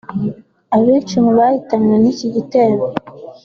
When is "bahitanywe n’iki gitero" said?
1.37-2.83